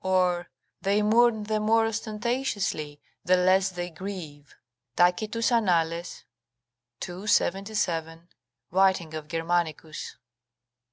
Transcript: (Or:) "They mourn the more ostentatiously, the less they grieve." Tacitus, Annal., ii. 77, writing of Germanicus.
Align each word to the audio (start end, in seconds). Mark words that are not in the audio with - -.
(Or:) 0.00 0.46
"They 0.80 1.02
mourn 1.02 1.42
the 1.42 1.58
more 1.58 1.84
ostentatiously, 1.84 3.00
the 3.24 3.36
less 3.36 3.70
they 3.70 3.90
grieve." 3.90 4.54
Tacitus, 4.94 5.50
Annal., 5.50 6.02
ii. 7.10 7.26
77, 7.26 8.28
writing 8.70 9.14
of 9.14 9.26
Germanicus. 9.26 10.14